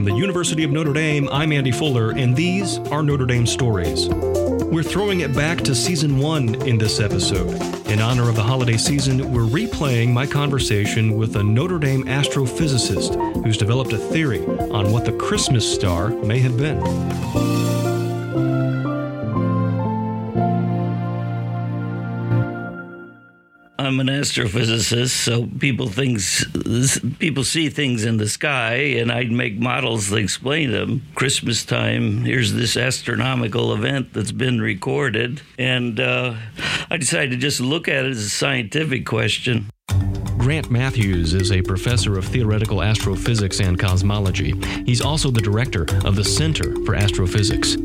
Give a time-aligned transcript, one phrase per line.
[0.00, 4.08] From the University of Notre Dame, I'm Andy Fuller, and these are Notre Dame stories.
[4.08, 7.50] We're throwing it back to season one in this episode.
[7.86, 13.44] In honor of the holiday season, we're replaying my conversation with a Notre Dame astrophysicist
[13.44, 17.69] who's developed a theory on what the Christmas star may have been.
[23.90, 26.46] I'm an astrophysicist, so people things
[27.18, 31.02] people see things in the sky, and I'd make models that explain them.
[31.16, 36.36] Christmas time, here's this astronomical event that's been recorded, and uh,
[36.88, 39.68] I decided to just look at it as a scientific question.
[40.38, 44.54] Grant Mathews is a professor of theoretical astrophysics and cosmology.
[44.86, 47.76] He's also the director of the Center for Astrophysics.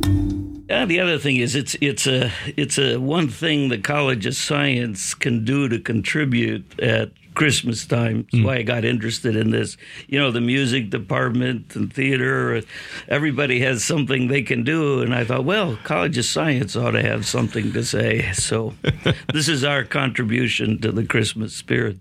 [0.70, 4.36] Yeah, the other thing is it's it's a it's a one thing the College of
[4.36, 8.24] Science can do to contribute at Christmas time.
[8.24, 8.46] That's mm.
[8.46, 9.78] why I got interested in this.
[10.08, 12.64] You know, the music department and theater,
[13.08, 15.02] everybody has something they can do.
[15.02, 18.32] And I thought, well, College of Science ought to have something to say.
[18.32, 18.74] So
[19.34, 21.98] this is our contribution to the Christmas spirit.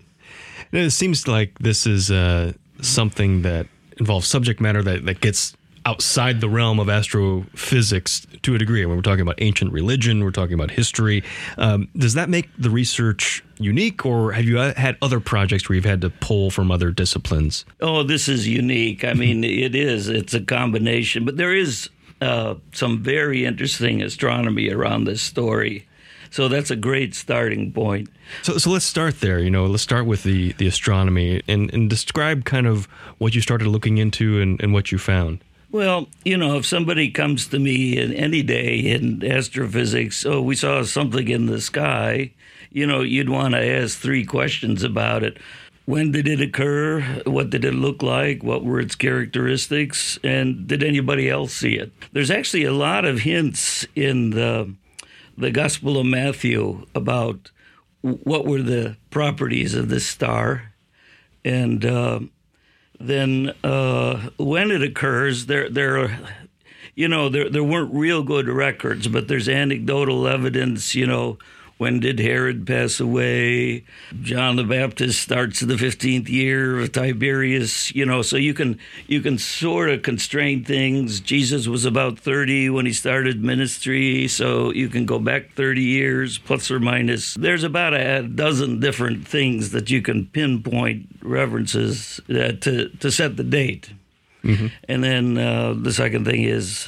[0.71, 5.55] It seems like this is uh, something that involves subject matter that, that gets
[5.85, 8.85] outside the realm of astrophysics to a degree.
[8.85, 11.23] When we're talking about ancient religion, we're talking about history.
[11.57, 15.85] Um, does that make the research unique, or have you had other projects where you've
[15.85, 17.65] had to pull from other disciplines?
[17.81, 19.03] Oh, this is unique.
[19.03, 20.09] I mean, it is.
[20.09, 21.89] It's a combination, but there is
[22.21, 25.87] uh, some very interesting astronomy around this story.
[26.31, 28.09] So that's a great starting point.
[28.41, 29.39] So, so let's start there.
[29.39, 32.87] You know, let's start with the, the astronomy and, and describe kind of
[33.19, 35.39] what you started looking into and, and what you found.
[35.75, 40.55] Well, you know, if somebody comes to me in any day in astrophysics, oh, we
[40.55, 42.31] saw something in the sky,
[42.71, 45.37] you know, you'd want to ask three questions about it.
[45.83, 47.01] When did it occur?
[47.25, 48.41] What did it look like?
[48.41, 50.17] What were its characteristics?
[50.23, 51.91] And did anybody else see it?
[52.13, 54.73] There's actually a lot of hints in the
[55.37, 57.51] the Gospel of Matthew about
[58.01, 60.71] what were the properties of this star,
[61.43, 62.21] and uh,
[62.99, 66.19] then uh, when it occurs, there there,
[66.95, 71.37] you know, there there weren't real good records, but there's anecdotal evidence, you know,
[71.77, 73.83] when did Herod pass away?
[74.21, 78.79] John the Baptist starts in the 15th year of Tiberius, you know, so you can
[79.07, 81.19] you can sort of constrain things.
[81.19, 86.37] Jesus was about 30 when he started ministry, so you can go back 30 years
[86.37, 87.33] plus or minus.
[87.33, 93.35] There's about a dozen different things that you can pinpoint references uh, to to set
[93.35, 93.91] the date.
[94.45, 94.67] Mm-hmm.
[94.87, 96.87] And then uh, the second thing is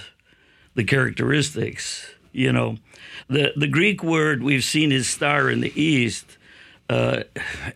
[0.76, 2.78] the characteristics, you know
[3.28, 6.38] the the Greek word we've seen his star in the east,
[6.90, 7.24] uh,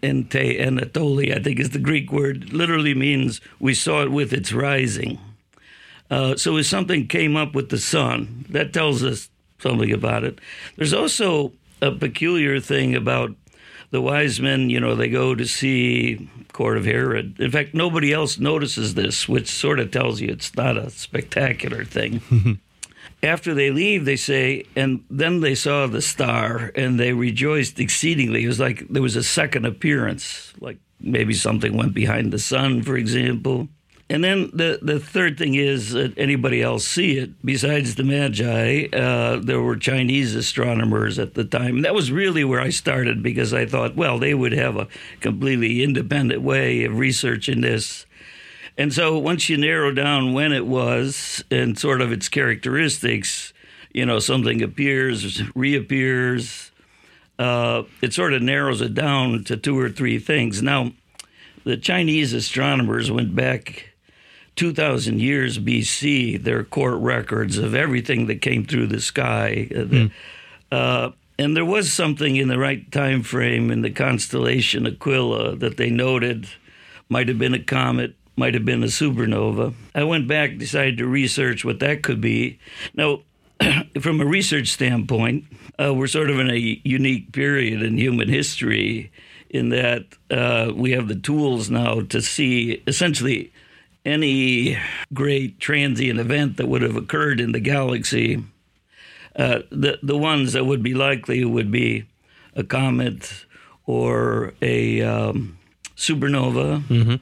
[0.03, 2.53] ente I think is the Greek word.
[2.53, 5.19] Literally means we saw it with its rising.
[6.09, 9.29] Uh, so if something came up with the sun, that tells us
[9.59, 10.39] something about it.
[10.75, 13.33] There's also a peculiar thing about
[13.91, 14.69] the wise men.
[14.69, 17.39] You know, they go to see court of Herod.
[17.39, 21.85] In fact, nobody else notices this, which sort of tells you it's not a spectacular
[21.85, 22.59] thing.
[23.23, 28.43] after they leave, they say, and then they saw the star and they rejoiced exceedingly.
[28.43, 32.81] It was like there was a second appearance, like maybe something went behind the sun,
[32.81, 33.67] for example.
[34.09, 38.87] And then the, the third thing is that anybody else see it besides the Magi?
[38.91, 41.77] Uh, there were Chinese astronomers at the time.
[41.77, 44.89] And that was really where I started because I thought, well, they would have a
[45.21, 48.05] completely independent way of researching this
[48.77, 53.53] and so once you narrow down when it was and sort of its characteristics,
[53.93, 56.71] you know, something appears, reappears,
[57.37, 60.61] uh, it sort of narrows it down to two or three things.
[60.61, 60.91] Now,
[61.63, 63.91] the Chinese astronomers went back
[64.55, 69.67] 2,000 years BC, their court records of everything that came through the sky.
[69.71, 70.11] Mm.
[70.71, 75.77] Uh, and there was something in the right time frame in the constellation Aquila that
[75.77, 76.47] they noted
[77.09, 79.73] might have been a comet, might have been a supernova.
[79.93, 82.59] I went back, decided to research what that could be.
[82.93, 83.21] Now,
[84.01, 85.45] from a research standpoint,
[85.79, 89.11] uh, we're sort of in a unique period in human history
[89.49, 93.51] in that uh, we have the tools now to see essentially
[94.05, 94.77] any
[95.13, 98.43] great transient event that would have occurred in the galaxy.
[99.35, 102.05] Uh, the the ones that would be likely would be
[102.55, 103.45] a comet
[103.85, 105.57] or a um,
[105.95, 106.81] supernova.
[106.87, 107.15] Mm-hmm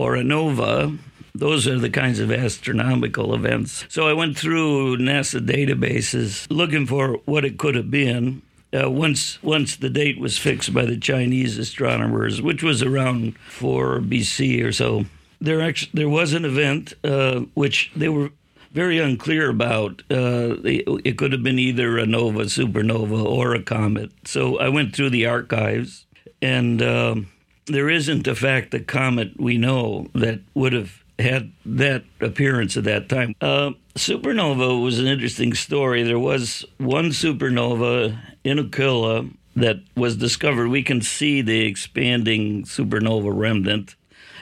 [0.00, 0.96] or a nova.
[1.34, 3.84] Those are the kinds of astronomical events.
[3.90, 8.40] So I went through NASA databases looking for what it could have been.
[8.72, 14.00] Uh, once once the date was fixed by the Chinese astronomers, which was around 4
[14.00, 15.04] BC or so,
[15.40, 18.30] there actually there was an event uh, which they were
[18.72, 20.02] very unclear about.
[20.10, 24.12] Uh, it, could have been either a nova, supernova, or a comet.
[24.24, 26.06] So I went through the archives,
[26.40, 27.28] and um,
[27.74, 32.84] there isn't, in fact, a comet we know that would have had that appearance at
[32.84, 33.34] that time.
[33.40, 36.02] Uh, supernova was an interesting story.
[36.02, 39.26] There was one supernova in Aquila
[39.56, 40.68] that was discovered.
[40.68, 43.96] We can see the expanding supernova remnant,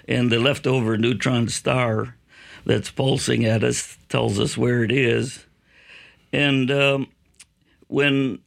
[0.07, 2.17] and the leftover neutron star
[2.65, 5.47] that's pulsing at us tells us where it is.
[6.33, 7.09] And um,
[7.89, 8.41] when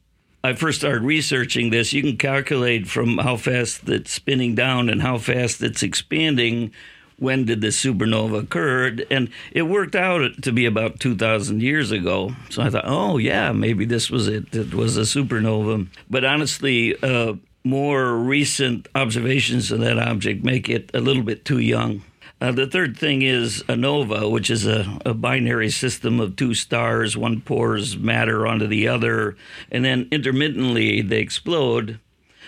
[0.44, 5.00] I first started researching this, you can calculate from how fast it's spinning down and
[5.00, 6.72] how fast it's expanding.
[7.16, 12.34] When did the supernova occur and it worked out to be about 2000 years ago.
[12.50, 14.52] So i thought oh yeah maybe this was it.
[14.52, 15.86] It was a supernova.
[16.10, 21.60] But honestly uh, more recent observations of that object make it a little bit too
[21.60, 22.02] young
[22.42, 26.54] uh, the third thing is a nova, which is a, a, binary system of two
[26.54, 27.16] stars.
[27.16, 29.36] One pours matter onto the other,
[29.70, 32.00] and then intermittently they explode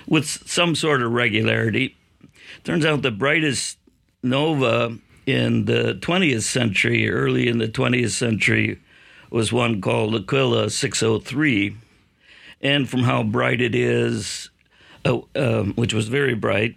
[0.08, 1.96] with some sort of regularity.
[2.64, 3.78] Turns out the brightest
[4.20, 8.80] nova in the 20th century, early in the 20th century,
[9.30, 11.76] was one called Aquila 603.
[12.60, 14.50] And from how bright it is,
[15.04, 16.74] uh, um, which was very bright,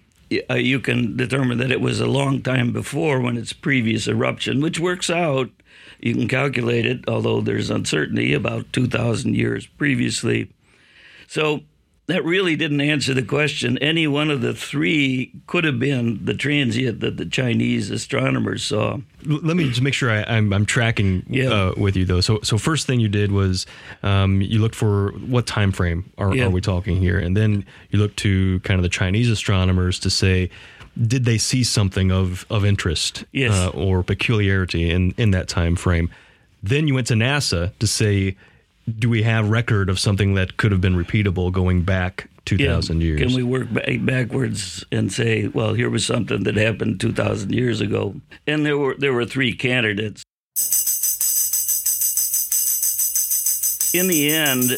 [0.50, 4.62] uh, you can determine that it was a long time before when its previous eruption,
[4.62, 5.50] which works out.
[6.00, 10.52] You can calculate it, although there's uncertainty about 2,000 years previously.
[11.28, 11.62] So
[12.08, 13.78] that really didn't answer the question.
[13.80, 19.00] Any one of the three could have been the transient that the Chinese astronomers saw.
[19.26, 21.50] Let me just make sure I, am I'm, I'm tracking yeah.
[21.50, 22.22] uh, with you though.
[22.22, 23.66] So, so first thing you did was
[24.04, 26.46] um, you looked for what time frame are, yeah.
[26.46, 30.10] are we talking here, and then you looked to kind of the Chinese astronomers to
[30.10, 30.50] say
[31.00, 33.54] did they see something of of interest yes.
[33.54, 36.10] uh, or peculiarity in in that time frame.
[36.64, 38.36] Then you went to NASA to say
[38.88, 43.06] do we have record of something that could have been repeatable going back 2,000 yeah.
[43.06, 43.22] years?
[43.22, 47.82] Can we work back backwards and say, well, here was something that happened 2,000 years
[47.82, 48.16] ago?
[48.46, 50.24] And there were there were three candidates.
[53.94, 54.72] In the end,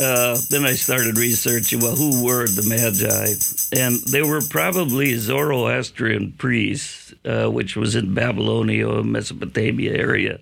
[0.00, 1.80] uh, then I started researching.
[1.80, 3.82] Well, who were the Magi?
[3.82, 10.40] And they were probably Zoroastrian priests, uh, which was in Babylonia, Mesopotamia area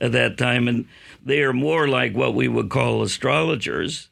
[0.00, 0.86] at that time, and
[1.24, 4.08] they are more like what we would call astrologers.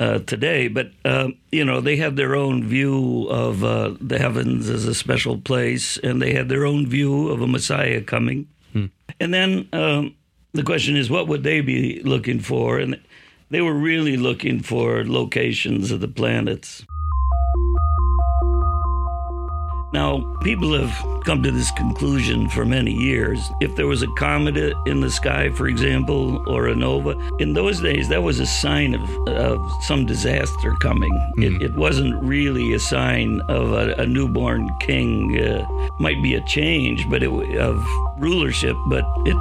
[0.00, 4.68] Uh, today, but uh, you know they had their own view of uh, the heavens
[4.68, 8.48] as a special place, and they had their own view of a Messiah coming.
[8.72, 8.86] Hmm.
[9.20, 10.16] And then um,
[10.54, 12.78] the question is, what would they be looking for?
[12.78, 13.00] And
[13.50, 16.84] they were really looking for locations of the planets.
[19.92, 23.50] Now, people have come to this conclusion for many years.
[23.60, 24.56] If there was a comet
[24.86, 28.94] in the sky, for example, or a nova, in those days, that was a sign
[28.94, 31.12] of, of some disaster coming.
[31.36, 31.44] Mm.
[31.44, 31.62] It, hmm.
[31.62, 35.38] it, wasn't really a sign of a, a newborn king.
[35.38, 35.66] Uh,
[35.98, 37.84] might be a change, but it, of
[38.18, 39.36] rulership, but it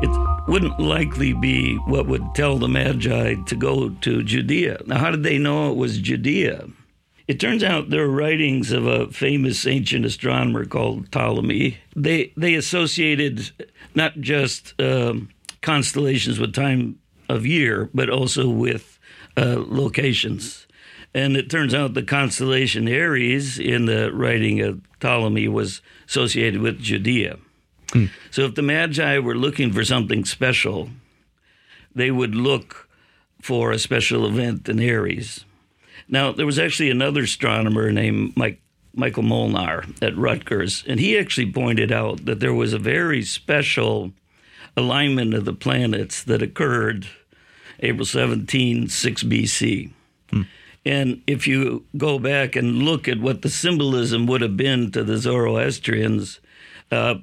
[0.00, 0.10] it
[0.48, 4.82] wouldn't likely be what would tell the Magi to go to Judea.
[4.86, 6.68] Now, how did they know it was Judea?
[7.26, 11.78] It turns out there are writings of a famous ancient astronomer called Ptolemy.
[11.96, 13.50] They they associated
[13.94, 15.30] not just um,
[15.62, 18.98] constellations with time of year, but also with
[19.36, 20.66] uh, locations.
[21.14, 26.80] And it turns out the constellation Aries in the writing of Ptolemy was associated with
[26.80, 27.38] Judea.
[27.92, 28.06] Hmm.
[28.30, 30.90] So if the Magi were looking for something special,
[31.94, 32.88] they would look
[33.40, 35.44] for a special event in Aries.
[36.08, 38.60] Now, there was actually another astronomer named Mike,
[38.94, 44.12] Michael Molnar at Rutgers, and he actually pointed out that there was a very special
[44.76, 47.06] alignment of the planets that occurred
[47.80, 49.90] April 17, 6 BC.
[50.30, 50.42] Hmm.
[50.86, 55.02] And if you go back and look at what the symbolism would have been to
[55.02, 56.40] the Zoroastrians,
[56.90, 57.16] uh,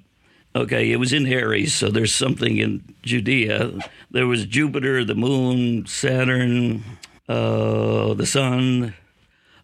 [0.56, 3.72] okay, it was in Aries, so there's something in Judea.
[4.10, 6.84] There was Jupiter, the moon, Saturn,
[7.32, 8.94] uh, the sun,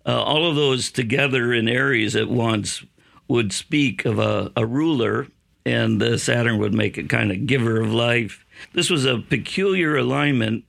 [0.06, 2.84] uh, all of those together in Aries at once
[3.28, 5.28] would speak of a, a ruler,
[5.66, 8.46] and uh, Saturn would make a kind of giver of life.
[8.74, 10.64] This was a peculiar alignment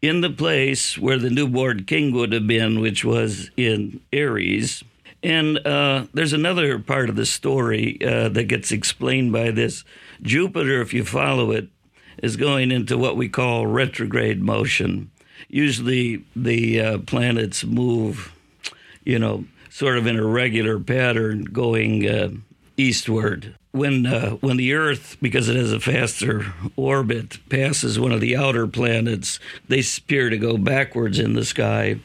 [0.00, 4.82] in the place where the newborn king would have been, which was in Aries.
[5.22, 9.84] And uh, there's another part of the story uh, that gets explained by this.
[10.20, 11.68] Jupiter, if you follow it,
[12.22, 15.11] is going into what we call retrograde motion
[15.48, 18.32] usually the uh, planets move,
[19.04, 22.30] you know, sort of in a regular pattern going uh,
[22.76, 23.54] eastward.
[23.72, 28.36] when uh, when the Earth, because it has a faster orbit, passes one of the
[28.36, 31.98] outer planets, they appear to go backwards in the sky.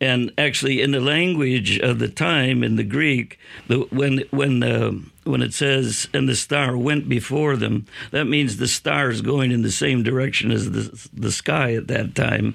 [0.00, 4.92] And actually, in the language of the time, in the Greek, the, when when uh,
[5.24, 9.50] when it says "and the star went before them," that means the star is going
[9.50, 12.54] in the same direction as the the sky at that time,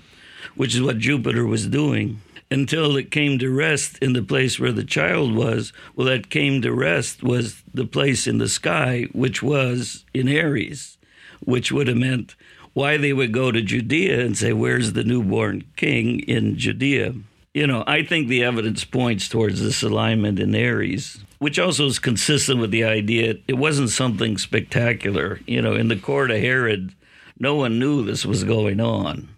[0.55, 2.21] which is what Jupiter was doing
[2.51, 5.71] until it came to rest in the place where the child was.
[5.95, 10.97] Well, that came to rest was the place in the sky, which was in Aries,
[11.39, 12.35] which would have meant
[12.73, 17.15] why they would go to Judea and say, Where's the newborn king in Judea?
[17.53, 21.97] You know, I think the evidence points towards this alignment in Aries, which also is
[21.97, 25.39] consistent with the idea it wasn't something spectacular.
[25.47, 26.93] You know, in the court of Herod,
[27.39, 29.29] no one knew this was going on.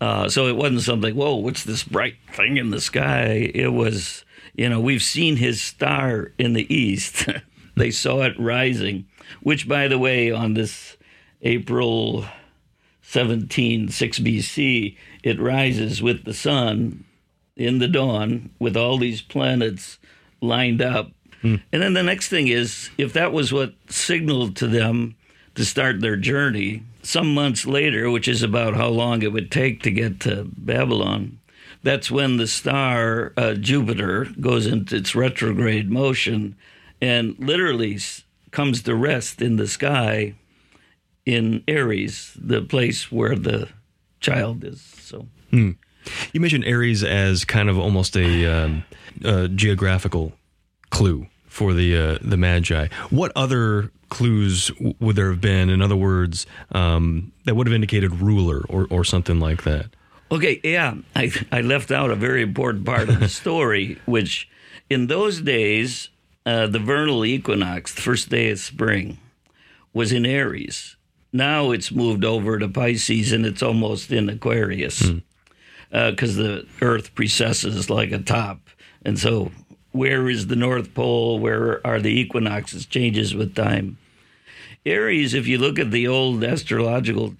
[0.00, 3.50] Uh, so it wasn't something, whoa, what's this bright thing in the sky?
[3.54, 7.28] It was, you know, we've seen his star in the east.
[7.76, 9.06] they saw it rising,
[9.42, 10.96] which, by the way, on this
[11.42, 12.24] April
[13.02, 17.04] 17, 6 BC, it rises with the sun
[17.56, 19.98] in the dawn with all these planets
[20.40, 21.10] lined up.
[21.42, 25.16] And then the next thing is if that was what signaled to them
[25.56, 29.82] to start their journey, some months later, which is about how long it would take
[29.82, 31.40] to get to Babylon,
[31.82, 36.54] that's when the star uh, Jupiter goes into its retrograde motion
[37.00, 40.34] and literally s- comes to rest in the sky
[41.26, 43.68] in Aries, the place where the
[44.20, 44.80] child is.
[44.80, 45.26] So.
[46.32, 48.84] You mentioned Aries as kind of almost a, um,
[49.24, 50.32] a geographical
[50.90, 52.88] clue for the uh, the Magi.
[53.10, 55.70] What other clues w- would there have been?
[55.70, 59.86] In other words, um, that would have indicated ruler or, or something like that.
[60.30, 64.48] Okay, yeah, I, I left out a very important part of the story, which
[64.88, 66.08] in those days,
[66.46, 69.18] uh, the vernal equinox, the first day of spring,
[69.92, 70.96] was in Aries.
[71.34, 75.10] Now it's moved over to Pisces and it's almost in Aquarius
[75.92, 78.60] because the Earth precesses like a top.
[79.04, 79.52] And so,
[79.92, 81.38] where is the North Pole?
[81.38, 82.86] Where are the equinoxes?
[82.86, 83.98] Changes with time.
[84.84, 87.36] Aries, if you look at the old astrological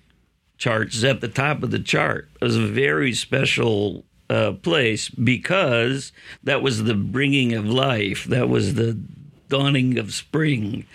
[0.59, 2.29] charts, is at the top of the chart.
[2.41, 6.13] It was a very special uh, place because
[6.45, 8.25] that was the bringing of life.
[8.25, 8.99] That was the
[9.49, 10.87] dawning of spring.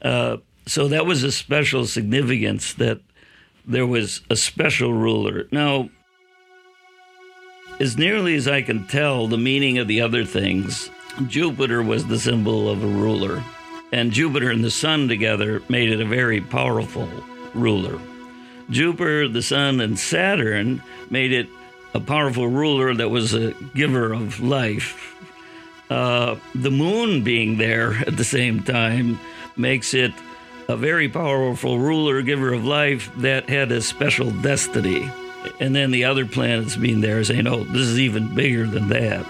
[0.00, 0.36] Uh,
[0.66, 3.00] so that was a special significance that
[3.66, 5.48] there was a special ruler.
[5.50, 5.90] Now,
[7.80, 10.90] as nearly as I can tell, the meaning of the other things,
[11.26, 13.42] Jupiter was the symbol of a ruler,
[13.92, 17.08] and Jupiter and the sun together made it a very powerful
[17.54, 17.98] ruler.
[18.70, 21.48] Jupiter, the sun, and Saturn made it
[21.94, 25.14] a powerful ruler that was a giver of life.
[25.90, 29.18] Uh, the moon being there at the same time
[29.56, 30.12] makes it
[30.68, 35.10] a very powerful ruler, giver of life that had a special destiny.
[35.60, 39.26] And then the other planets being there saying, oh, this is even bigger than that.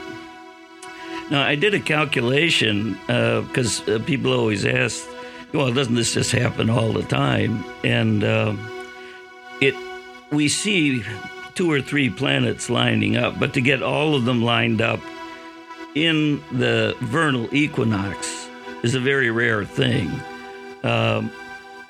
[1.30, 5.06] Now, I did a calculation because uh, people always ask,
[5.52, 7.64] well, doesn't this just happen all the time?
[7.84, 8.54] And uh,
[9.60, 9.74] it,
[10.30, 11.04] we see
[11.54, 15.00] two or three planets lining up, but to get all of them lined up
[15.94, 18.48] in the vernal equinox
[18.82, 20.08] is a very rare thing.
[20.84, 21.32] Um,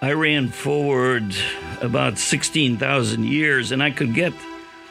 [0.00, 1.34] I ran forward
[1.80, 4.32] about 16,000 years and I could get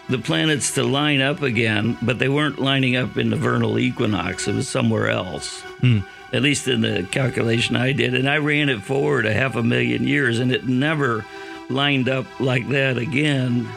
[0.09, 4.47] the planets to line up again, but they weren't lining up in the vernal equinox.
[4.47, 5.99] It was somewhere else, hmm.
[6.33, 8.15] at least in the calculation I did.
[8.15, 11.25] And I ran it forward a half a million years and it never
[11.69, 13.69] lined up like that again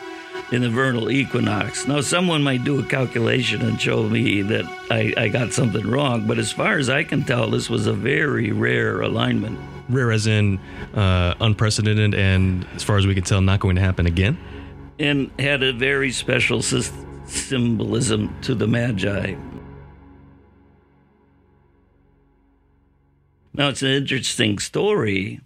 [0.51, 1.87] in the vernal equinox.
[1.87, 6.27] Now, someone might do a calculation and show me that I, I got something wrong,
[6.27, 9.61] but as far as I can tell, this was a very rare alignment.
[9.91, 10.59] Rare as in
[10.95, 14.39] uh, unprecedented, and as far as we can tell, not going to happen again.
[14.99, 16.93] and had a very special sys-
[17.27, 19.35] symbolism to the Magi.
[23.55, 25.41] Now, it's an interesting story.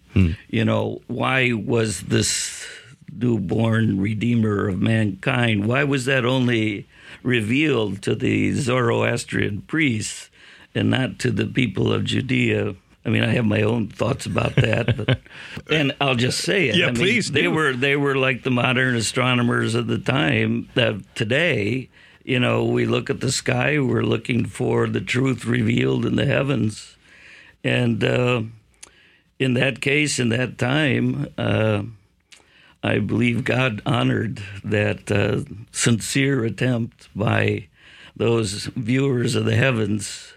[0.48, 2.64] You know, why was this
[3.12, 6.86] newborn Redeemer of mankind, why was that only
[7.24, 10.30] revealed to the Zoroastrian priests
[10.74, 12.74] and not to the people of Judea?
[13.06, 15.20] I mean, I have my own thoughts about that, but
[15.70, 16.76] and I'll just say it.
[16.76, 17.50] Yeah, I mean, please They do.
[17.50, 20.68] were they were like the modern astronomers of the time.
[20.74, 21.90] That today,
[22.24, 26.24] you know, we look at the sky, we're looking for the truth revealed in the
[26.26, 26.96] heavens,
[27.62, 28.42] and uh,
[29.38, 31.28] in that case, in that time.
[31.36, 31.82] Uh,
[32.86, 35.40] I believe God honored that uh,
[35.72, 37.68] sincere attempt by
[38.14, 40.34] those viewers of the heavens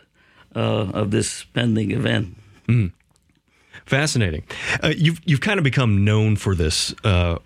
[0.56, 0.60] uh,
[0.94, 2.38] of this pending event.
[3.86, 4.44] Fascinating.
[4.84, 7.38] Uh, you've you've kind of become known for this uh,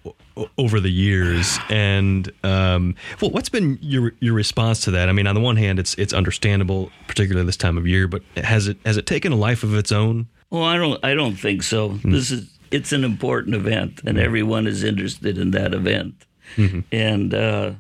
[0.58, 5.08] over the years, and um, well, what's been your your response to that?
[5.08, 8.24] I mean, on the one hand, it's it's understandable, particularly this time of year, but
[8.38, 10.28] has it has it taken a life of its own?
[10.50, 11.92] Well, I don't I don't think so.
[11.92, 12.12] Mm.
[12.12, 14.24] This is it's an important event, and mm.
[14.24, 16.26] everyone is interested in that event,
[16.56, 16.80] mm-hmm.
[16.92, 17.74] and uh,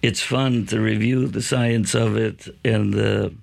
[0.00, 3.34] it's fun to review the science of it and the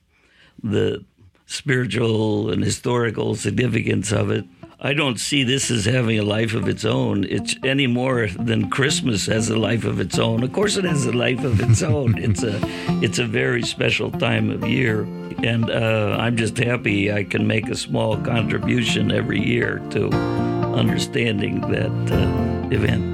[0.64, 1.06] the
[1.54, 4.46] spiritual and historical significance of it.
[4.80, 7.24] I don't see this as having a life of its own.
[7.24, 10.44] It's any more than Christmas has a life of its own.
[10.44, 12.18] Of course, it has a life of its own.
[12.18, 12.60] It's a,
[13.02, 15.04] it's a very special time of year,
[15.44, 21.62] and uh, I'm just happy I can make a small contribution every year to understanding
[21.62, 23.14] that uh, event.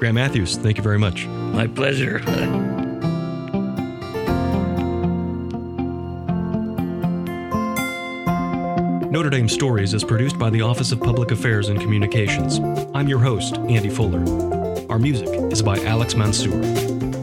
[0.00, 1.26] Grant Mathews, thank you very much.
[1.26, 2.22] My pleasure.
[9.18, 12.60] Notre Dame Stories is produced by the Office of Public Affairs and Communications.
[12.94, 14.20] I'm your host, Andy Fuller.
[14.88, 17.17] Our music is by Alex Mansour.